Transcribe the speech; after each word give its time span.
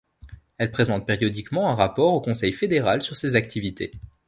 Elle 0.57 0.71
présente 0.71 1.05
périodiquement 1.05 1.69
un 1.69 1.75
rapport 1.75 2.13
au 2.15 2.21
Conseil 2.21 2.53
fédéral 2.53 3.03
sur 3.03 3.15
ses 3.15 3.35
activités. 3.35 3.91